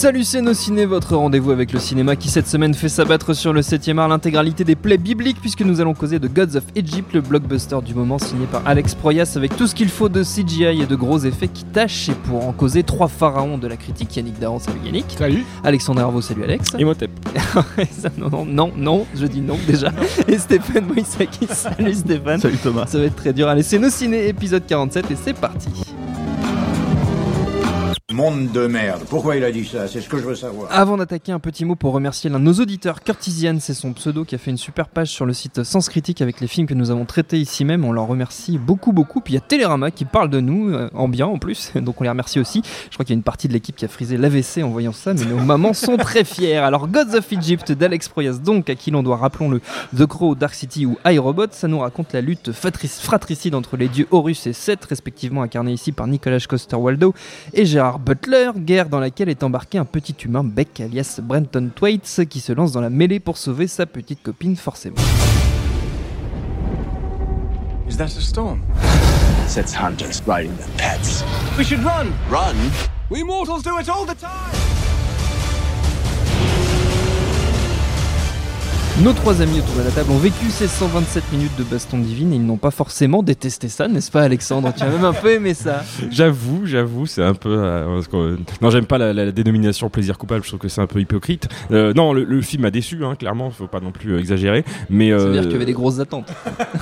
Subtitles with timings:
[0.00, 3.52] Salut c'est nos ciné, votre rendez-vous avec le cinéma qui cette semaine fait s'abattre sur
[3.52, 7.12] le 7ème art l'intégralité des plaies bibliques puisque nous allons causer de Gods of Egypt,
[7.12, 10.80] le blockbuster du moment signé par Alex Proyas avec tout ce qu'il faut de CGI
[10.80, 14.16] et de gros effets qui tâchent et pour en causer trois pharaons de la critique,
[14.16, 15.04] Yannick Daran, salut Yannick.
[15.18, 15.44] Salut.
[15.64, 16.70] Alexandre Herveau, salut Alex.
[16.78, 17.10] Et Motep.
[18.16, 19.92] non, non, non, non, je dis non déjà.
[20.26, 22.40] Et Stéphane Moïsaki, salut Stéphane.
[22.40, 22.86] Salut Thomas.
[22.86, 23.48] Ça va être très dur.
[23.48, 25.68] Allez, c'est nos ciné épisode 47 et c'est parti.
[28.12, 29.04] Monde de merde.
[29.08, 29.86] Pourquoi il a dit ça?
[29.86, 30.66] C'est ce que je veux savoir.
[30.72, 34.24] Avant d'attaquer, un petit mot pour remercier l'un de nos auditeurs, Curtisian, c'est son pseudo,
[34.24, 36.74] qui a fait une super page sur le site Sens Critique avec les films que
[36.74, 37.84] nous avons traités ici même.
[37.84, 39.20] On leur remercie beaucoup, beaucoup.
[39.20, 42.00] Puis il y a Télérama qui parle de nous, euh, en bien en plus, donc
[42.00, 42.62] on les remercie aussi.
[42.88, 44.92] Je crois qu'il y a une partie de l'équipe qui a frisé l'AVC en voyant
[44.92, 46.56] ça, mais nos mamans sont très fiers.
[46.56, 49.60] Alors, Gods of Egypt d'Alex Proyas, donc, à qui l'on doit, rappelons-le,
[49.96, 54.08] The Crow, Dark City ou iRobot, ça nous raconte la lutte fratricide entre les dieux
[54.10, 57.14] Horus et Seth, respectivement incarnés ici par Nicolas Coster-Waldau
[57.54, 62.22] et Gérard Butler, guerre dans laquelle est embarqué un petit humain, Beck, alias Brenton Thwaites,
[62.28, 64.96] qui se lance dans la mêlée pour sauver sa petite copine, forcément.
[67.88, 68.62] Is that a storm?
[69.46, 71.22] Sets hunters riding their pets.
[71.56, 72.08] We should run!
[72.28, 72.56] Run?
[73.10, 74.69] We mortals do it all the time!
[79.02, 82.32] Nos trois amis autour de la table ont vécu ces 127 minutes de baston divine
[82.34, 84.74] et ils n'ont pas forcément détesté ça, n'est-ce pas Alexandre?
[84.76, 85.82] Tu as même un peu aimé ça.
[86.10, 87.48] J'avoue, j'avoue, c'est un peu.
[87.58, 90.42] euh, que, euh, non, j'aime pas la, la dénomination plaisir coupable.
[90.42, 91.48] Je trouve que c'est un peu hypocrite.
[91.70, 93.50] Euh, non, le, le film m'a déçu, hein, clairement.
[93.50, 94.64] Faut pas non plus euh, exagérer.
[94.90, 96.30] Mais Ça veut dire qu'il y avait des grosses attentes.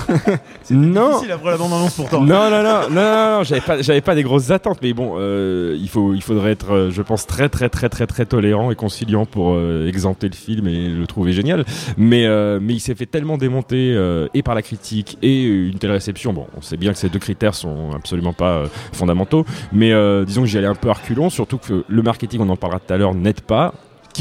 [0.71, 1.11] non.
[1.11, 2.21] difficile après la bande-annonce pourtant.
[2.21, 5.13] Non, non, non, non, non, non, j'avais pas, j'avais pas des grosses attentes, mais bon,
[5.17, 8.75] euh, il faut, il faudrait être, je pense, très, très, très, très, très tolérant et
[8.75, 11.63] conciliant pour euh, exempter le film et le trouver génial.
[11.97, 15.77] Mais, euh, mais il s'est fait tellement démonter euh, et par la critique et une
[15.79, 16.33] telle réception.
[16.33, 19.93] Bon, on sait bien que ces deux critères sont absolument pas euh, fondamentaux, mais
[20.25, 22.79] disons que j'y allais un peu à reculons, surtout que le marketing, on en parlera
[22.79, 23.73] tout à l'heure, n'aide pas.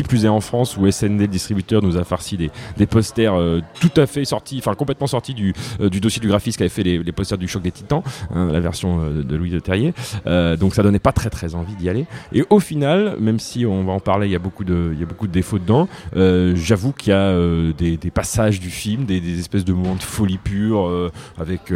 [0.02, 3.60] Plus est en France où SND le distributeur nous a farci des, des posters euh,
[3.80, 6.70] tout à fait sortis, enfin complètement sortis du, euh, du dossier du graphiste qui avait
[6.70, 8.02] fait les, les posters du choc des titans,
[8.34, 9.94] hein, la version euh, de Louis de Terrier.
[10.58, 12.06] Donc ça donnait pas très très envie d'y aller.
[12.32, 15.00] Et au final, même si on va en parler, il y a beaucoup de, il
[15.00, 15.88] y a beaucoup de défauts dedans.
[16.14, 17.34] J'avoue qu'il y a
[17.72, 21.72] des, passages du film, des, espèces de moments de folie pure, avec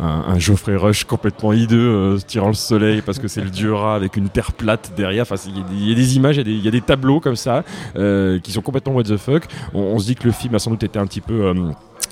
[0.00, 4.16] un, Geoffrey Rush complètement hideux tirant le soleil parce que c'est le dieu rat avec
[4.16, 5.22] une terre plate derrière.
[5.22, 5.58] Enfin, il
[5.88, 7.57] y, a des- images, il y a des, tableaux comme ça
[7.94, 9.44] qui sont complètement what the fuck.
[9.74, 11.52] On, se dit que le film a sans doute été un petit peu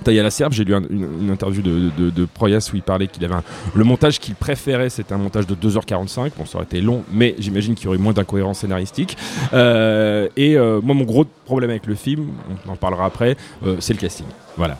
[0.00, 0.52] euh, taillé à la serbe.
[0.52, 3.34] J'ai lu un- une, une interview de, de, de Proyas où il parlait qu'il avait
[3.34, 3.42] un-
[3.74, 6.30] le montage qu'il préférait, c'était un montage de 2h45.
[6.38, 9.16] Bon, ça aurait été long, mais j'imagine qu'il y aurait moins d'incohérences scénaristiques.
[9.52, 12.28] Euh, et euh, moi, mon gros problème avec le film,
[12.66, 14.26] on en parlera après, euh, c'est le casting.
[14.56, 14.78] Voilà.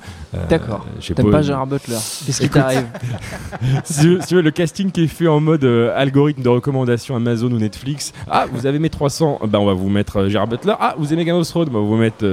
[0.49, 0.87] D'accord.
[1.15, 1.97] T'aimes pas- pas Gérard Butler?
[2.25, 2.87] Qu'est-ce qui t'arrive?
[3.85, 7.49] si, tu veux- si le casting qui est fait en mode algorithme de recommandation Amazon
[7.53, 8.13] ou Netflix.
[8.31, 10.73] Ah, vous avez mes 300, bah on va vous mettre Gérard Butler.
[10.81, 12.25] Ah, vous aimez Game of Thrones, bah, on va vous mettre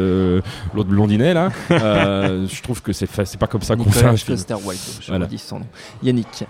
[0.74, 1.50] l'autre blondinet là.
[1.70, 4.38] Je trouve que c'est fa- c'est pas comme ça qu'on fait un film.
[4.38, 5.28] Coster-Waldau, je Voilà.
[5.38, 5.68] son nom.
[6.02, 6.46] Yannick.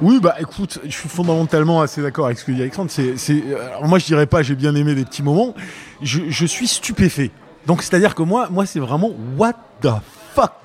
[0.00, 2.90] Oui, bah écoute, je suis fondamentalement assez d'accord avec ce que dit Alexandre.
[2.90, 5.54] C'est, c'est, alors moi, je dirais pas, j'ai bien aimé des petits moments.
[6.02, 7.30] Je, je suis stupéfait.
[7.66, 9.88] Donc, c'est-à-dire que moi, moi, c'est vraiment what the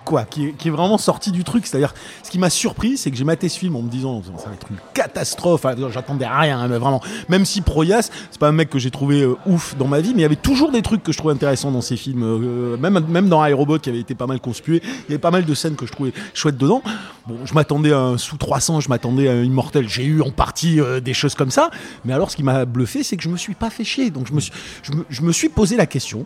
[0.05, 1.65] quoi, qui est, vraiment sorti du truc.
[1.65, 4.49] C'est-à-dire, ce qui m'a surpris, c'est que j'ai maté ce film en me disant, ça
[4.49, 5.65] va être une catastrophe.
[5.91, 7.01] J'attendais rien, hein, mais vraiment.
[7.29, 10.11] Même si Proyas, c'est pas un mec que j'ai trouvé euh, ouf dans ma vie,
[10.11, 12.23] mais il y avait toujours des trucs que je trouvais intéressants dans ces films.
[12.23, 15.31] Euh, même, même dans iRobot, qui avait été pas mal conspué, il y avait pas
[15.31, 16.83] mal de scènes que je trouvais chouettes dedans.
[17.27, 19.87] Bon, je m'attendais à un sous 300, je m'attendais à un Immortel.
[19.87, 21.71] J'ai eu en partie euh, des choses comme ça.
[22.05, 24.09] Mais alors, ce qui m'a bluffé, c'est que je me suis pas fait chier.
[24.09, 24.51] Donc, je me suis,
[24.83, 26.25] je me, je me suis posé la question.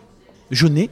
[0.50, 0.90] Je n'ai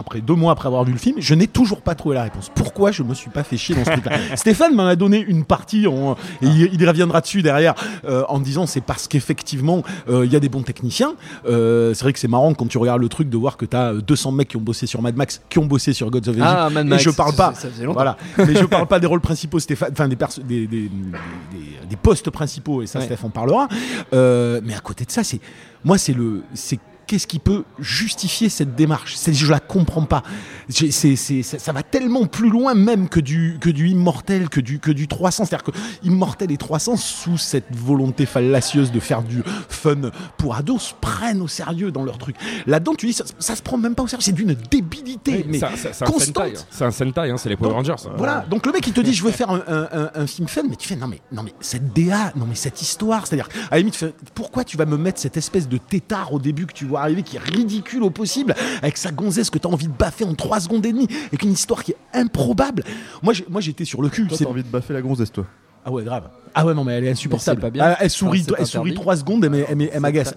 [0.00, 2.50] après deux mois après avoir vu le film, je n'ai toujours pas trouvé la réponse.
[2.54, 5.44] Pourquoi je me suis pas fait chier dans ce truc-là Stéphane m'en a donné une
[5.44, 6.12] partie, en,
[6.42, 7.74] et il, il reviendra dessus derrière,
[8.04, 11.12] euh, en disant c'est parce qu'effectivement, euh, il y a des bons techniciens.
[11.46, 13.76] Euh, c'est vrai que c'est marrant quand tu regardes le truc de voir que tu
[13.76, 16.28] as 200 mecs qui ont bossé sur Mad Max, qui ont bossé sur Gods of
[16.28, 16.42] Egypt.
[16.44, 17.52] Ah, Mad et Max, je parle pas.
[17.54, 17.68] ça.
[17.86, 18.16] Voilà.
[18.38, 21.96] Mais je parle pas des rôles principaux, Stéphane, enfin des, perso- des, des, des- des
[21.96, 23.04] postes principaux, et ça, Ouais.
[23.04, 23.68] Steph en parlera.
[24.12, 25.40] Mais à côté de ça, c'est
[25.84, 26.78] moi, c'est le, c'est
[27.10, 29.16] qu'est-ce qui peut justifier cette démarche?
[29.26, 30.22] Je la comprends pas.
[30.68, 34.48] J'ai- C'est, c'est, ça, ça va tellement plus loin même que du, que du immortel,
[34.48, 35.44] que du, que du 300.
[35.46, 35.72] C'est-à-dire que
[36.04, 41.42] immortel et 300 sous cette volonté fallacieuse de faire du fun pour ados se prennent
[41.42, 42.36] au sérieux dans leur truc.
[42.68, 44.22] Là-dedans, tu dis ça, ça se prend même pas au sérieux.
[44.24, 46.44] C'est d'une débilité, mais Ça- ça- c'est un constante.
[46.56, 46.64] Hein.
[46.70, 47.94] C'est un Sentai, hein, c'est les Power Rangers.
[48.16, 50.46] Voilà, donc le mec il te dit je veux faire un, un- un- un film
[50.46, 53.48] fun, mais tu fais non mais non mais cette DA, non mais cette histoire, c'est-à-dire
[53.70, 54.04] à la limite
[54.34, 56.99] pourquoi tu vas me mettre cette espèce de tétard au début que tu vois?
[57.02, 60.24] Arriver qui est ridicule au possible avec sa gonzesse que tu as envie de baffer
[60.24, 62.84] en 3 secondes et demie avec une histoire qui est improbable.
[63.22, 64.26] Moi j'ai- moi j'étais sur le cul.
[64.26, 65.46] Toi, c'est- t'as envie de baffer la gonzesse, toi.
[65.84, 66.28] Ah ouais grave.
[66.54, 67.58] Ah ouais non mais elle est insupportable.
[67.58, 67.96] C'est pas bien.
[68.00, 68.94] Elle sourit, elle sourit interdit.
[68.94, 70.34] 3 secondes et elle, m'agace.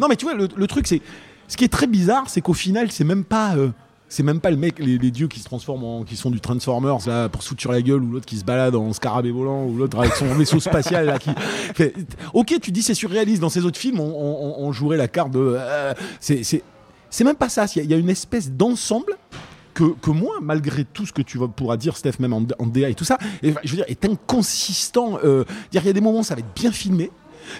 [0.00, 1.00] Non mais tu vois le, le truc c'est
[1.48, 3.70] ce qui est très bizarre c'est qu'au final c'est même pas euh,
[4.10, 6.98] c'est même pas le mec, les, dieux qui se transforment en, qui sont du Transformers
[7.06, 9.98] là pour sur la gueule ou l'autre qui se balade en scarabée volant ou l'autre
[9.98, 11.18] avec son vaisseau spatial là
[12.34, 15.56] ok, tu dis c'est surréaliste dans ces autres films, on, jouerait la carte de.
[15.56, 17.66] euh, c'est même pas ça.
[17.76, 19.16] Il y, a- une espèce d'ensemble.
[19.72, 22.90] Que, que moi, malgré tout ce que tu pourras dire, Steph, même en, en DA
[22.90, 25.18] et tout ça, je veux dire, est inconsistant.
[25.24, 27.10] Euh, il y a des moments, ça va être bien filmé.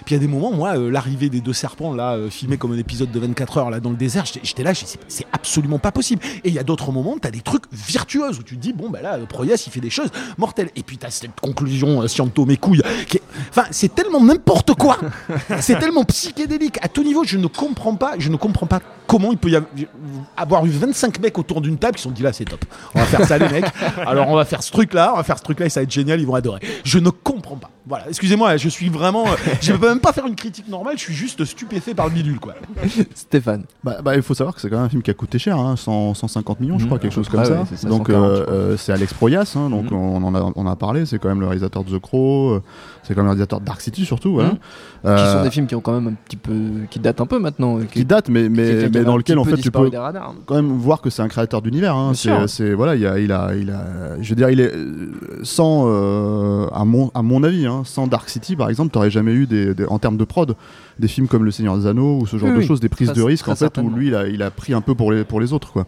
[0.05, 2.57] Puis il y a des moments, moi, euh, l'arrivée des deux serpents, là, euh, filmé
[2.57, 5.91] comme un épisode de 24 heures, là, dans le désert, j'étais- là, c'est- absolument pas
[5.91, 6.21] possible.
[6.43, 8.89] Et il y a d'autres moments, t'as des trucs virtuoses où tu te dis, bon,
[8.89, 10.69] bah là, euh, Proyas, il fait des choses mortelles.
[10.75, 14.97] Et puis t'as cette conclusion, Sciento mes couilles, qui est- Enfin, c'est tellement n'importe quoi.
[15.61, 16.77] c'est tellement psychédélique.
[16.81, 19.55] À tout niveau, je ne comprends pas, je ne comprends pas comment il peut y
[19.55, 19.69] avoir,
[20.37, 22.63] avoir eu 25 mecs autour d'une table qui se sont dit, là, c'est top.
[22.95, 23.65] On va faire ça, les mecs.
[24.05, 25.91] Alors, on va faire ce truc-là, on va faire ce truc-là et ça va être
[25.91, 26.59] génial, ils vont adorer.
[26.83, 27.69] Je ne comprends pas.
[27.91, 29.25] Voilà, excusez-moi, je suis vraiment.
[29.27, 32.07] euh, je ne peux même pas faire une critique normale, je suis juste stupéfait par
[32.07, 32.53] le bidule, quoi.
[33.13, 33.63] Stéphane.
[33.83, 35.57] Bah, bah, il faut savoir que c'est quand même un film qui a coûté cher,
[35.59, 36.87] hein, 100, 150 millions, je Mhm.
[36.87, 37.51] crois, quelque chose comme Ah ça.
[37.53, 39.97] ouais, c'est ça, donc 140, euh, euh, c'est Alex Proyas, hein, donc Mhm.
[39.97, 41.05] on en a, on a parlé.
[41.05, 42.63] C'est quand même le réalisateur de The Crow, euh,
[43.03, 44.51] c'est quand même le réalisateur de Dark City surtout, voilà.
[44.51, 44.57] Mhm.
[45.03, 46.53] Euh, Qui sont des films qui ont quand même un petit peu.
[46.89, 47.79] qui datent un peu maintenant.
[47.79, 50.33] euh, qui datent, mais, mais, qui- qui mais dans lequel en fait tu peux radars.
[50.45, 51.95] quand même voir que c'est un créateur d'univers.
[51.95, 52.13] Hein.
[52.47, 53.83] C'est, voilà, il a, il a, il a,
[54.21, 54.71] je veux dire, il est
[55.43, 59.33] sans, euh, à mon, à mon avis, hein, sans Dark City par exemple, t'aurais jamais
[59.33, 60.55] eu des, des- en termes de prod
[60.99, 62.65] des films comme Le Seigneur des Anneaux ou ce genre Oui, de oui.
[62.67, 64.73] choses, des prises de risques très en fait où lui il a, il a pris
[64.73, 65.85] un peu pour les, pour les autres quoi.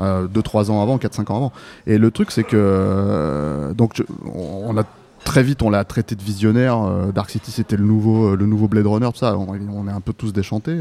[0.00, 1.52] Euh, deux trois ans avant, 4-5 ans avant.
[1.86, 4.02] Et le truc c'est que euh, donc je-
[4.34, 4.84] on on a
[5.24, 6.82] Très vite, on l'a traité de visionnaire.
[6.82, 9.38] euh, Dark City, c'était le nouveau, euh, le nouveau Blade Runner, tout ça.
[9.38, 10.78] On, on est un peu tous déchantés.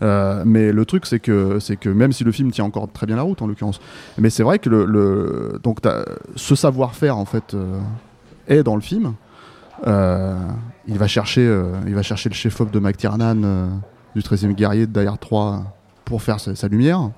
[0.00, 3.04] Euh, mais le truc, c'est que, c'est que même si le film tient encore très
[3.06, 3.80] bien la route, en l'occurrence,
[4.16, 5.80] mais c'est vrai que le, le- donc
[6.34, 7.78] ce savoir-faire en fait euh,
[8.48, 9.12] est dans le film.
[9.86, 10.38] Euh,
[10.86, 13.68] il va chercher, euh, il va chercher le chef-op de McTiernan euh,
[14.14, 15.62] du 13e guerrier de Die Hard 3
[16.04, 17.10] pour faire sa, lumière.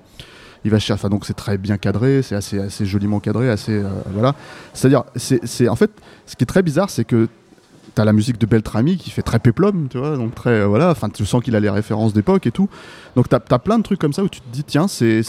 [0.65, 3.81] Il va chercher, donc c'est très bien cadré, c'est assez, joliment cadré, assez
[4.11, 4.35] voilà.
[4.73, 5.91] C'est-à-dire, c'est, en fait,
[6.25, 7.27] ce qui est très bizarre, c'est que
[7.95, 10.93] T'as la musique de Beltrami qui fait très péplum, tu vois, donc très voilà.
[11.15, 12.69] Tu sens qu'il a les références d'époque et tout.
[13.15, 15.23] Donc t'as as plein de trucs comme ça où tu te dis tiens, c'est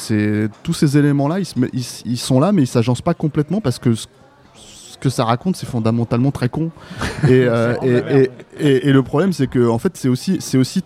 [0.62, 3.62] tous ces éléments-là, ils, se met- ils, ils sont là, mais ils s'agencent pas complètement
[3.62, 4.06] parce que ce,
[4.98, 6.70] ce que ça raconte, c'est fondamentalement très con.
[7.24, 7.74] et, euh,
[8.58, 10.82] et, et, le problème, c'est que en fait, c'est aussi c'est aussi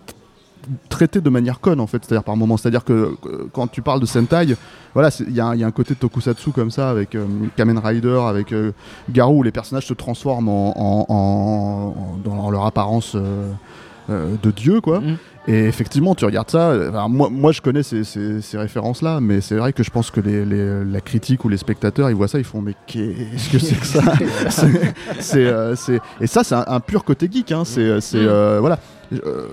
[0.87, 2.55] traité de manière conne en fait, c'est-à-dire par moment.
[2.57, 3.15] C'est-à-dire que
[3.51, 4.55] quand tu parles de Sentai,
[4.93, 7.25] voilà, il y, a un- il y a un côté tokusatsu comme ça avec euh,
[7.57, 8.71] Kamen Rider, avec euh,
[9.09, 13.51] Garou, où les personnages se transforment en, en- en- en- dans leur apparence euh,
[14.09, 14.99] de dieu, quoi.
[15.01, 15.17] Mhm.
[15.47, 16.69] Et effectivement, tu regardes ça.
[16.69, 20.09] euh, moi, moi, je connais ces, ces- ces références-là, mais c'est vrai que je pense
[20.09, 23.49] que les, les- la critique ou les spectateurs, ils voient ça, ils font mais qu'est-ce
[23.51, 24.01] que c'est que ça
[25.19, 25.75] C'est- euh,
[26.21, 27.51] Et ça, c'est un, un pur côté geek.
[27.51, 27.63] Hein.
[27.65, 28.79] C'est, c'est, euh, voilà.
[29.11, 29.47] Euh,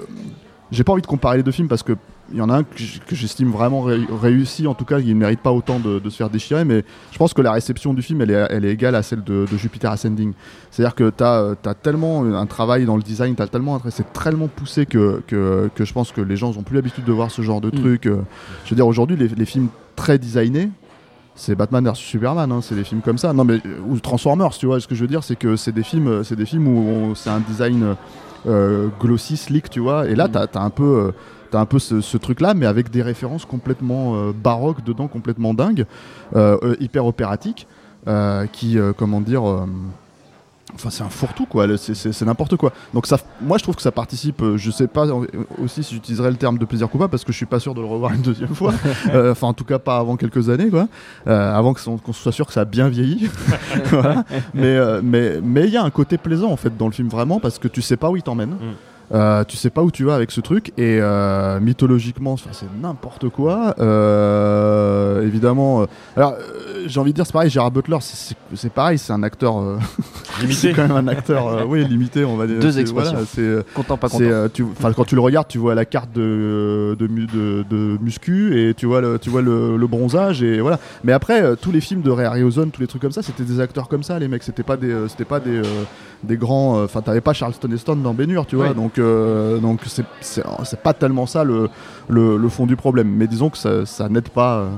[0.71, 1.95] j'ai pas envie de comparer les deux films parce que
[2.33, 5.15] il y en a un que j'estime vraiment ré- réussi, en tout cas, il ne
[5.15, 8.03] mérite pas autant de, de se faire déchirer, mais je pense que la réception du
[8.03, 10.33] film, elle est, elle est égale à celle de, de Jupiter Ascending.
[10.71, 14.87] C'est-à-dire que tu as, tellement un travail dans le design, t'as tellement, c'est tellement poussé
[14.87, 17.61] que, que, que je pense que les gens ont plus l'habitude de voir ce genre
[17.61, 17.81] de Mm.
[17.81, 18.07] truc.
[18.07, 18.19] euh.
[18.65, 20.71] Je veux dire, aujourd'hui, les, les films très designés,
[21.35, 23.33] c'est Batman vs Superman, hein, c'est des films comme ça.
[23.33, 24.79] Non mais euh, ou Transformers, tu vois.
[24.81, 27.15] Ce que je veux dire, c'est que c'est des films, euh, c'est des films où
[27.15, 27.97] c'est un design
[28.47, 30.09] euh, glossy, slick, tu vois.
[30.09, 30.33] Et là, Mm.
[30.33, 31.13] t'as as un peu, euh,
[31.51, 35.55] t'as un peu ce, ce truc-là, mais avec des références complètement euh, baroques dedans, complètement
[35.55, 35.87] dingues,
[36.37, 37.67] euh, euh, hyper opératiques,
[38.09, 39.43] euh, qui, euh, comment dire.
[40.73, 41.67] Enfin, c'est un fourre-tout, quoi.
[41.77, 42.73] C'est- n'importe quoi.
[42.95, 44.41] Donc, ça, moi, je trouve que ça participe.
[44.55, 45.05] Je sais pas
[45.61, 47.81] aussi si j'utiliserais le terme de plaisir coupable parce que je suis pas sûr de
[47.81, 48.73] le revoir une deuxième fois.
[49.13, 50.87] Euh, Enfin, en tout cas, pas avant quelques années, quoi.
[51.27, 53.29] Euh, avant qu'on soit sûr que ça a bien vieilli.
[53.91, 54.25] Voilà.
[54.55, 57.09] Mais euh, mais mais il y a un côté plaisant en fait dans le film
[57.09, 58.55] vraiment parce que tu sais pas où il t'emmène.
[59.13, 63.29] Euh, tu sais pas où tu vas avec ce truc et euh, mythologiquement c'est n'importe
[63.29, 65.87] quoi Euh, évidemment euh,
[66.17, 68.37] alors euh, j'ai envie de dire c'est pareil Gérard Butler c'est-
[68.73, 69.79] pareil c'est un acteur euh,
[70.41, 70.61] Limité.
[70.69, 73.13] c'est quand même un acteur euh, oui limité on va dire Deux expressions.
[73.13, 74.31] voilà, c'est euh, Content, pas c'est, content.
[74.31, 77.99] euh, tu, enfin, quand tu le regardes, tu vois la carte de, de, de, de
[78.01, 80.79] muscu et tu vois le, tu vois le, le bronzage et voilà.
[81.05, 83.43] Mais après, euh, tous les films de Ray Harryhausen, tous les trucs comme ça, c'était
[83.45, 84.43] des acteurs comme ça, les mecs.
[84.43, 85.65] C'était pas des, euh, c'était pas des, euh,
[86.23, 86.79] des grands.
[86.79, 88.75] euh, Enfin, t'avais pas Charleston Heston dans Bénure, tu vois.
[88.75, 91.69] Donc, euh, donc c'est, c'est, c'est pas tellement ça le,
[92.09, 93.09] le, le fond du problème.
[93.09, 94.69] Mais disons que ça, ça n'aide pas euh,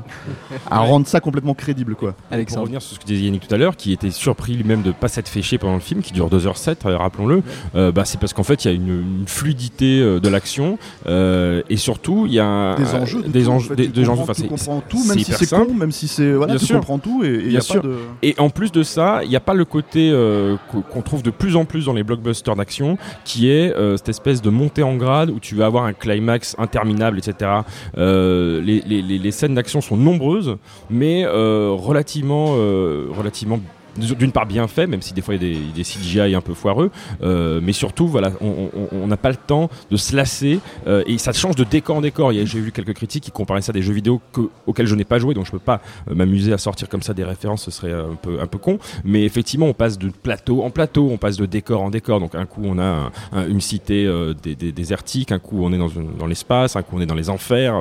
[0.70, 2.12] à rendre ça complètement crédible, quoi.
[2.12, 2.62] Pour Alexandre.
[2.62, 5.08] revenir sur ce que disait Yannick tout à l'heure, qui était surpris lui-même de pas
[5.08, 7.42] s'être fait chier pendant le film, qui dure 2h07, euh, rappelons-le,
[7.74, 8.88] euh, bah, c'est parce qu'en fait il y a une,
[9.20, 13.68] une fluidité de l'action euh, et surtout il y a Des enjeux, de des enjeux,
[13.70, 13.76] fait.
[13.76, 14.08] des, Tu des enjeux.
[14.08, 15.66] comprends- Enfin, tu c'est- comprends tout, c'est même si c'est simple.
[15.66, 16.76] con, même si c'est, voilà, Bien tu sûr.
[16.76, 17.82] comprends tout et il y Bien a sûr.
[17.82, 17.96] pas de.
[18.22, 21.22] Et en plus de ça, il n'y a pas le côté euh, qu'o- qu'on trouve
[21.22, 24.82] de plus en plus dans les blockbusters d'action, qui est euh, cette espèce de montée
[24.82, 27.50] en grade où tu vas avoir un climax interminable, etc.
[27.98, 30.56] Euh, les, les- scènes d'action sont nombreuses,
[30.90, 33.58] mais euh, relativement, relativement
[33.96, 36.54] d'une part bien fait, même si des fois il y a des, CGI un peu
[36.54, 36.90] foireux,
[37.22, 41.32] euh, mais surtout voilà, on- n'a pas le temps de se lasser euh, et ça
[41.32, 42.32] change de décor en décor.
[42.32, 45.04] J'ai vu quelques critiques qui comparaient ça à des jeux vidéo que- auxquels je n'ai
[45.04, 45.80] pas joué, donc je peux pas
[46.10, 48.78] euh, m'amuser à sortir comme ça des références, ce serait un peu un peu con.
[49.04, 52.20] Mais effectivement, on passe de plateau en plateau, on passe de décor en décor.
[52.20, 54.08] Donc un coup on a un- un- une cité
[54.56, 55.78] désertique, un coup on est
[56.18, 57.80] dans, l'espace, un coup on est dans les enfers,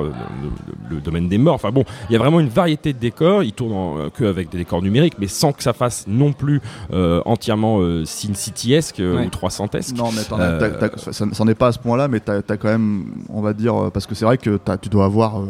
[0.90, 1.54] le, domaine des morts.
[1.54, 3.42] Enfin bon, il y a vraiment une variété de décors.
[3.42, 6.60] Ils tournent en- que avec des décors numériques, mais sans que ça fasse non plus
[6.92, 9.26] euh, entièrement euh, Sin City-esque euh, Ouais.
[9.26, 9.96] ou 300esque.
[9.96, 13.40] Non, mais as- n'en est pas à ce point-là, mais t'as as quand même, on
[13.40, 15.40] va dire, parce que c'est vrai que tu dois avoir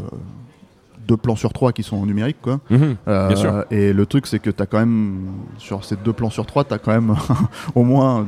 [1.06, 2.61] deux plans sur trois qui sont en numérique, quoi.
[2.71, 2.97] Mhm.
[3.09, 3.64] Euh, Bien sûr.
[3.71, 5.26] Et le truc, c'est que t'as quand même,
[5.59, 7.14] sur ces deux plans sur trois, t'as quand même
[7.75, 8.26] au moins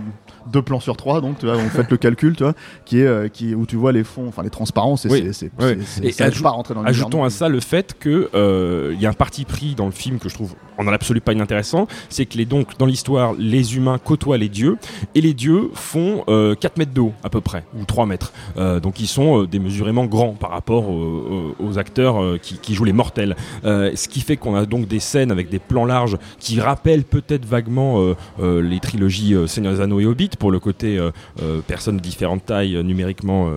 [0.53, 3.07] deux plans sur trois, donc tu vois, on fait le calcul, tu vois, qui est,
[3.07, 5.33] euh, qui, où tu vois les fonds, enfin les transparences, et Oui.
[5.33, 5.51] c'est,
[6.03, 9.07] Et ça pas rentrer dans le Ajoutons à ça le fait que euh, il y
[9.07, 12.27] a un parti pris dans le film que je trouve en absolu pas inintéressant, c'est
[12.27, 14.77] que les, donc dans l'histoire les humains côtoient les dieux
[15.15, 18.33] et les dieux font euh, 4 mètres de haut à peu près ou 3 mètres.
[18.57, 22.85] Euh, donc ils sont euh, démesurément grands par rapport aux, acteurs euh, qui, qui jouent
[22.85, 23.37] les mortels.
[23.65, 27.05] Euh, ce qui fait qu'on a donc des scènes avec des plans larges qui rappellent
[27.05, 30.99] peut-être vaguement euh, euh, les trilogies euh, Seigneur des Anneaux et Hobbit pour le côté
[30.99, 31.11] euh,
[31.43, 33.51] euh, personnes de différentes tailles euh, numériquement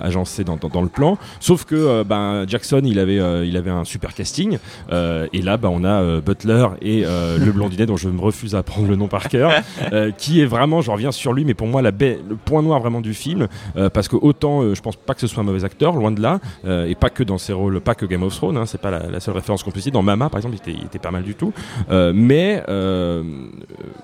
[0.00, 1.18] agencées dans, dans, dans le plan.
[1.40, 4.58] Sauf que ben, Jackson, il avait, il avait un super casting.
[4.90, 8.88] et là, ben, on a Butler et le blondinet dont je me refuse à apprendre
[8.88, 9.52] le nom par cœur,
[10.18, 12.80] qui est vraiment, je reviens sur lui, mais pour moi, la baie- le point noir
[12.80, 13.48] vraiment du film.
[13.92, 16.40] parce que autant, je pense pas que ce soit un mauvais acteur, loin de là,
[16.66, 19.08] et pas que dans ses rôles, pas que Game of Thrones, hein, c'est pas la,
[19.10, 19.90] la seule référence qu'on peut citer.
[19.90, 21.52] Dans Mama, par exemple, il était, il était pas mal du tout.
[21.90, 23.22] Euh, mais, euh,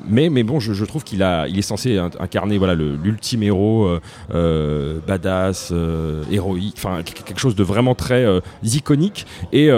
[0.09, 3.42] mais, mais bon, je, je trouve qu'il a, il est censé in- incarner voilà l'ultime
[3.42, 4.00] héros, euh,
[4.35, 8.25] euh, badass, euh, héroïque, enfin qu- quelque chose de vraiment très
[8.62, 9.26] iconique.
[9.52, 9.69] Et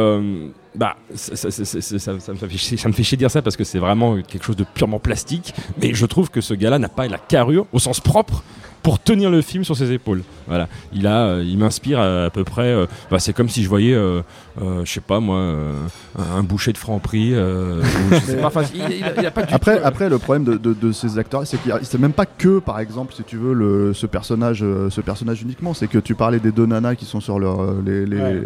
[0.74, 4.16] bah, ça, me fait ça me fait chier de dire ça parce que c'est vraiment
[4.22, 5.54] quelque chose de purement plastique.
[5.80, 8.42] Mais je trouve que ce gars-là n'a pas la carrure au sens propre
[8.82, 10.22] pour tenir le film sur ses épaules.
[10.48, 12.66] Voilà, il a, euh, il m'inspire à, à peu près.
[12.66, 14.22] euh, bah, c'est comme si je voyais, euh,
[14.60, 15.72] euh, je sais pas moi, euh,
[16.36, 17.32] un boucher de Franprix.
[19.52, 22.26] Après, tout, après, le problème de, de- de ces acteurs, c'est qu'il c'est même pas
[22.26, 24.58] que, par exemple, si tu veux, le, ce personnage,
[24.90, 25.74] ce personnage uniquement.
[25.74, 28.42] C'est que tu parlais des deux nanas qui sont sur leur, les, les- Ouais.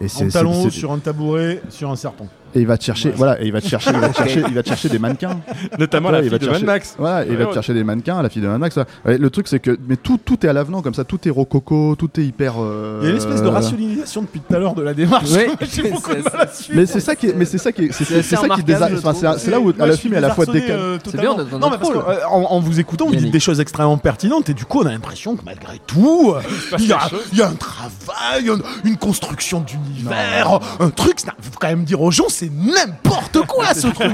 [0.00, 2.28] et En c'est, talon c'est- haut c'est- sur un tabouret, sur un serpent.
[2.56, 3.14] Et il va te chercher, Ouais.
[3.16, 4.98] voilà, et il va te chercher, il va te chercher, il va te chercher des
[4.98, 5.38] mannequins.
[5.78, 6.94] notamment Ouais, la il fille va de te Mad chercher- Max.
[6.98, 8.76] Voilà, et il va Ouais, te chercher des mannequins, la fille de Mad Max.
[9.04, 11.30] Ouais, le truc, c'est que, mais tout, tout est à l'avenant comme ça, tout est
[11.30, 12.54] rococo, tout est hyper.
[12.58, 15.30] euh, Il y a une espèce de rationalisation depuis tout à l'heure de la démarche.
[15.30, 15.48] Ouais.
[15.72, 16.78] J'ai beaucoup de C'est- mal à suivre.
[16.80, 18.36] Mais c'est ça qui est, mais c'est ça qui est, c'est, C'est c'est assez ça
[18.38, 19.38] qui remarquable, désa- je enfin, c'est, trouve.
[19.38, 20.82] c'est là où Moi, je film suis est à la fois désarçonné, décalé.
[20.82, 21.36] euh, C'est bien, totalement.
[21.36, 22.14] on est dans Non, mais notre parce que, rôle.
[22.14, 23.32] euh, en, en vous écoutant, vous dites Yannick.
[23.32, 26.40] des choses extrêmement pertinentes et du coup, on a l'impression que malgré tout, euh,
[26.78, 27.00] il y, a,
[27.32, 31.16] il y a un travail, une, une construction d'univers, un truc.
[31.38, 34.10] Il faut quand même dire aux gens, c'est n'importe quoi ce truc.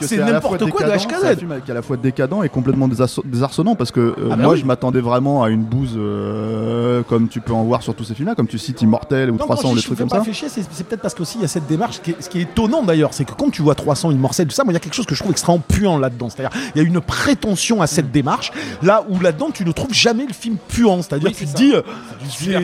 [0.00, 1.38] C'est n'importe quoi de décadent, C'est un HKZ.
[1.38, 4.42] film qui est à la fois décadent et complètement désarçonnant parce que euh, Ah bah
[4.42, 4.60] moi oui.
[4.60, 8.14] je m'attendais vraiment à une bouse euh, comme tu peux en voir sur tous ces
[8.14, 10.22] films-là, comme tu cites Immortel ou Non, 300 quand ou des trucs comme ça.
[10.24, 11.96] c'est c'est peut-être parce qu'aussi il y a cette démarche.
[11.96, 14.46] Ce qui est, ce qui est étonnant d'ailleurs, c'est que quand tu vois 300 Immortel,
[14.46, 16.28] tout ça, moi il y a quelque chose que je trouve extrêmement puant là-dedans.
[16.30, 19.92] C'est-à-dire, il y a une prétention à cette démarche, là où là-dedans tu ne trouves
[19.94, 21.02] jamais le film puant.
[21.02, 21.64] C'est-à-dire, Oui, tu c'est te ça.
[21.64, 21.82] dis, euh,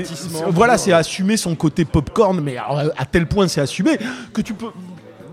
[0.04, 3.98] c'est- Voilà, c'est assumer son côté popcorn, mais à tel point c'est assumé
[4.32, 4.66] que tu peux.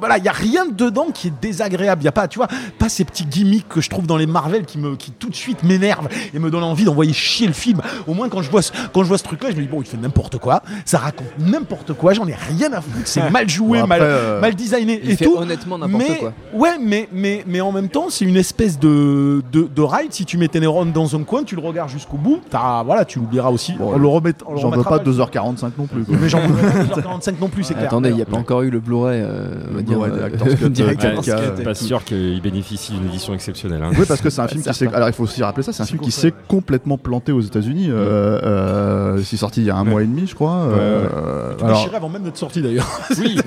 [0.03, 2.01] Voilà, il y a rien dedans qui est désagréable.
[2.01, 4.25] Il y a pas, tu vois, pas ces petits gimmicks que je trouve dans les
[4.25, 7.53] Marvel qui me, qui tout de suite m'énervent et me donnent envie d'envoyer chier le
[7.53, 7.79] film.
[8.07, 9.81] Au moins quand je vois, ce- quand je vois ce truc-là, je me dis bon,
[9.81, 13.49] il fait n'importe quoi, ça raconte n'importe quoi, j'en ai rien à foutre, c'est mal
[13.49, 15.35] joué, Bon, après, mal, euh, mal designé Il et fait tout.
[15.37, 16.33] honnêtement n'importe mais, quoi.
[16.53, 20.11] Ouais, mais, mais, mais en même temps, c'est une espèce de, de, de ride.
[20.11, 23.05] Si tu mets tes neurones dans un coin, tu le regardes jusqu'au bout, t'as- voilà,
[23.05, 23.73] tu l'oublieras aussi.
[23.73, 26.03] Bon, on le remet, J'en veux pas 2h45 non plus.
[26.03, 26.15] quoi.
[26.19, 27.85] Mais j'en veux pas 2h45 non plus, c'est clair.
[27.87, 30.11] Attendez, il n'y a pas encore eu le Blu-ray, euh, on va Le dire, Blu-ray
[30.21, 33.81] euh, euh, a- Pas sûr qu'il bénéficie d'une édition exceptionnelle.
[33.83, 33.91] hein.
[33.97, 34.87] Oui, parce que c'est un film qui s'est.
[34.93, 37.87] Alors, il faut aussi rappeler ça, c'est un film qui s'est complètement planté aux États-Unis.
[37.89, 40.63] Euh, euh, c'est sorti il y a un mois et demi, je crois.
[40.71, 42.87] Euh, Tu alors, avant même d'être sorti d'ailleurs.
[43.19, 43.37] Oui,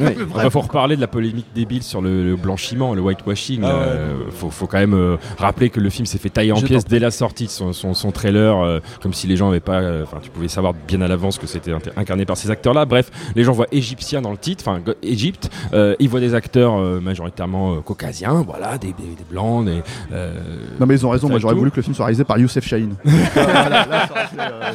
[0.44, 3.60] il faut reparler de la polémique débile sur le, le blanchiment, le whitewashing.
[3.64, 3.82] Ah ouais.
[3.86, 6.84] Euh, faut, faut quand même euh, rappeler que le film s'est fait tailler en pièces
[6.84, 9.80] dès la sortie de son, son- son trailer, euh, comme si les gens avaient pas.
[9.80, 12.84] euh, Enfin, tu pouvais savoir bien à l'avance que c'était incarné par ces acteurs-là.
[12.84, 15.50] Bref, les gens voient égyptien dans le titre, enfin Égypte.
[15.72, 19.82] Euh, ils voient des acteurs euh, majoritairement euh, caucasiens, voilà, des, des, des blancs, des.
[20.12, 20.32] euh,
[20.80, 21.26] non, mais ils ont raison.
[21.28, 22.94] Ça Moi, j'aurais voulu que le film soit réalisé par Youssef Chahine.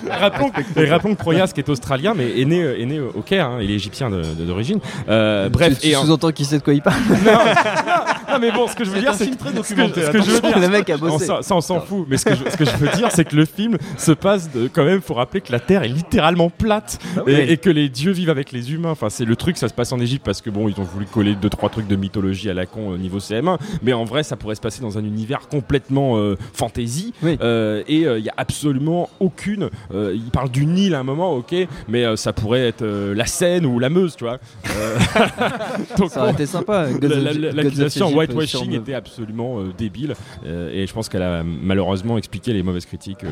[0.10, 3.48] rappelons, et rappelons que Proyas, qui est australien, mais est né, est né au Caire,
[3.48, 4.80] hein, il est égyptien d'origine.
[5.10, 7.02] Euh, bref, tu, tu sous-entends qui sait de quoi il parle
[8.32, 10.02] non, mais bon, ce que je veux dire, c'est film très ce que, documenté.
[10.04, 11.26] ce que je veux dire, Le mec a bossé.
[11.26, 13.26] s'en- ça on s'en fout, mais ce que, je, ce que je veux dire, c'est
[13.26, 16.50] que le film se passe de, quand même, faut rappeler que la Terre est littéralement
[16.50, 17.34] plate oui.
[17.34, 18.92] et, et que les dieux vivent avec les humains.
[18.92, 21.06] Enfin, c'est le truc, ça se passe en Égypte parce que bon, ils ont voulu
[21.06, 24.24] coller deux trois trucs de mythologie à la con au niveau CM1, mais en vrai,
[24.24, 27.14] ça pourrait se passer dans un univers complètement euh, fantasy.
[27.24, 27.38] Oui.
[27.42, 29.70] Euh, et il y a absolument aucune.
[29.94, 31.56] euh, il parle du Nil à un moment, ok,
[31.88, 34.38] mais euh, ça pourrait être euh, la Seine ou la Meuse, tu vois.
[34.78, 34.98] Euh,
[35.98, 36.88] donc, Ça aurait été sympa.
[37.02, 40.14] L'accusation whitewashing était absolument euh, débile
[40.46, 43.30] euh, et je pense qu'elle a malheureusement expliqué les mauvaises critiques euh,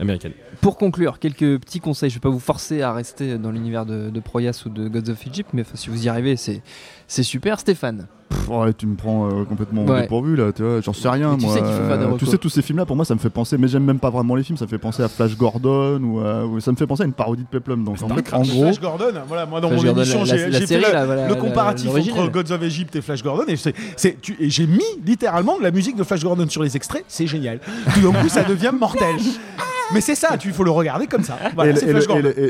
[0.00, 0.32] américaines.
[0.60, 2.10] Pour conclure, quelques petits conseils.
[2.10, 5.10] Je vais pas vous forcer à rester dans l'univers de, de Proyas ou de Gods
[5.10, 6.62] of Egypt, mais si vous y arrivez, c'est
[7.08, 7.58] c'est super.
[7.58, 10.02] Stéphane, Pff, ouais, tu me prends euh, complètement au Ouais.
[10.02, 11.54] dépourvu là, tu vois, j'en sais rien tu moi.
[11.54, 13.14] sais qu'il faut faire des Euh, tu sais tous ces films là pour moi ça
[13.14, 15.08] me fait penser mais j'aime même pas vraiment les films, ça me fait penser à
[15.08, 18.08] Flash Gordon ou, ou ça me fait penser à une parodie de Peplum donc en,
[18.08, 20.50] fait, en gros Flash Gordon, voilà, moi dans Flash mon Gordon, émission, la- j'ai la
[20.52, 23.44] j'ai fait série, la- là, voilà, le comparatif entre Gods of Egypt et Flash Gordon
[23.48, 26.76] et, c'est- c'est- tu- et j'ai mis littéralement la musique de Flash Gordon sur les
[26.76, 27.60] extraits, c'est génial.
[27.94, 29.16] Tout d'un coup, ça devient mortel.
[29.94, 31.38] Mais c'est ça, il faut le regarder comme ça.
[31.54, 31.72] Voilà,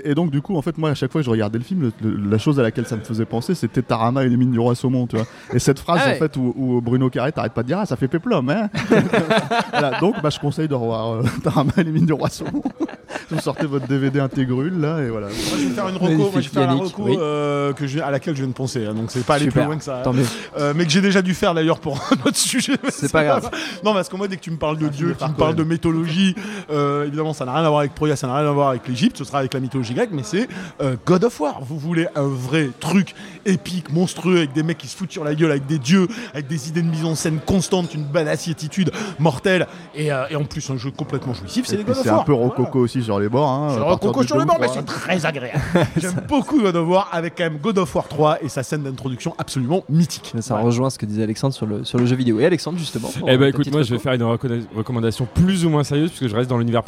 [0.05, 1.83] et, donc du coup en fait moi à chaque fois que je regardais le film
[2.03, 4.51] le- le- la chose à laquelle ça me faisait penser c'était Tarama et les mines
[4.51, 6.17] du roi saumon tu vois et cette phrase Ah ouais.
[6.17, 8.69] en fait où, où Bruno Carré t'arrêtes pas de dire ah ça fait péplum hein
[9.71, 12.63] voilà, donc bah, je conseille de revoir euh, Tarama et les mines du roi saumon
[13.31, 16.17] vous sortez votre DVD intégrule là et voilà Moi, je vais faire une reco, moi,
[16.17, 17.17] je vais Magnifique, faire la Yannick, reco oui.
[17.21, 18.87] euh, que je, à laquelle je viens de penser.
[18.87, 19.63] hein, donc c'est pas aller Super.
[19.65, 20.03] plus loin que ça.
[20.05, 20.13] hein.
[20.59, 22.75] Euh, mais que j'ai déjà dû faire d'ailleurs pour un autre sujet.
[22.91, 23.51] C'est pas grave.
[23.85, 25.35] Non, parce que moi, dès que tu me parles de Dieu, de que tu me
[25.35, 26.35] parles de mythologie,
[26.71, 28.87] euh, évidemment, ça n'a rien à voir avec Troya, ça n'a rien à voir avec
[28.89, 30.49] l'Égypte, ce sera avec la mythologie grecque, mais c'est
[30.81, 31.61] euh, God of War.
[31.63, 33.15] Vous voulez un vrai truc
[33.47, 36.47] épique, monstrueux, avec des mecs qui se foutent sur la gueule, avec des dieux, avec
[36.47, 40.69] des idées de mise en scène constante, une badassiétitude mortelle, et, euh, et en plus
[40.71, 42.21] un jeu complètement jouissif, c'est les God of c'est War.
[42.21, 42.49] un peu Voilà.
[42.49, 44.85] rococo aussi sur les bords hein, C'est rococo sur le deux ou bord, mais c'est
[44.85, 45.61] très agréable.
[45.97, 48.83] J'aime beaucoup God of War avec quand même God of War 3 et sa scène
[48.83, 50.33] d'introduction absolument mythique.
[50.41, 50.63] Ça Ouais.
[50.63, 52.41] rejoint ce que disait Alexandre sur le, sur le jeu vidéo.
[52.41, 53.11] Et Alexandre, justement.
[53.27, 56.35] Eh ta écoute, moi je vais faire une recommandation plus ou moins sérieuse puisque je
[56.37, 56.83] reste dans l'univers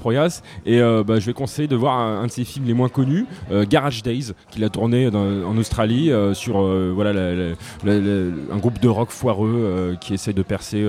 [0.66, 2.88] Et euh, bah, je vais conseiller de voir un, un de ses films les moins
[2.88, 6.60] connus, euh, Garage Days, qu'il a tourné dans- en Australie euh, sur
[6.94, 7.48] voilà la- la-
[7.84, 10.82] la- la- un groupe de rock foireux qui essaie de percer.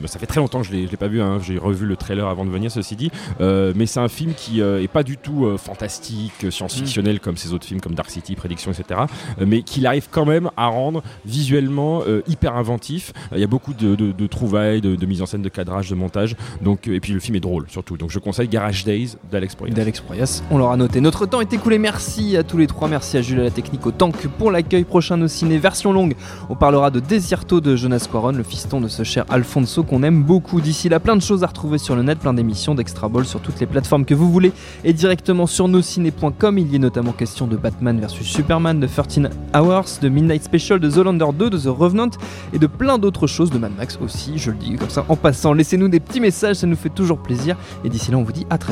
[0.00, 1.96] bah, ça fait très longtemps que je je l'ai pas vu, hein, j'ai revu le
[1.96, 5.16] trailer avant de venir, ceci dit, mais c'est un film qui euh, est pas du
[5.18, 9.00] tout fantastique, science-fictionnel comme ses autres films comme Dark City, Prédiction, etc.
[9.44, 13.12] mais qu'il arrive quand même à rendre visuellement hyper inventif.
[13.32, 15.90] Il y a beaucoup de, de- de trouvailles, de, de mise en scène, de cadrage,
[15.90, 16.36] de montage.
[16.60, 17.96] Donc, et puis le film est drôle surtout.
[17.96, 19.54] Donc je conseille Garage Days d'Alex
[20.00, 20.42] Proyas.
[20.50, 21.00] On l'aura noté.
[21.00, 21.78] Notre temps est écoulé.
[21.78, 22.88] Merci à tous les trois.
[22.88, 26.14] Merci à Jules à la technique, au tank pour l'accueil prochain nos ciné version longue.
[26.48, 30.22] On parlera de Desierto de Jonas Quaron, le fiston de ce cher Alfonso qu'on aime
[30.22, 30.60] beaucoup.
[30.60, 33.40] D'ici là, plein de choses à retrouver sur le net, plein d'émissions d'Extra Ball sur
[33.40, 34.52] toutes les plateformes que vous voulez
[34.84, 36.58] et directement sur nosciné.com.
[36.58, 40.80] Il y est notamment question de Batman vs Superman, de 13 Hours, de Midnight Special,
[40.80, 42.10] de The Lander 2, de The Revenant
[42.52, 44.38] et de plein d'autres choses, de Mad Max aussi.
[44.38, 45.52] Je le dis comme ça en passant.
[45.52, 47.56] Laissez-nous des petits messages, ça nous fait toujours plaisir.
[47.84, 48.71] Et d'ici là, on vous dit à très